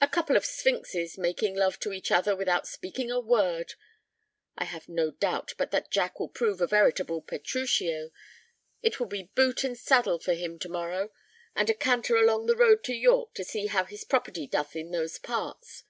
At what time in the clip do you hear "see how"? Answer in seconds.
13.42-13.84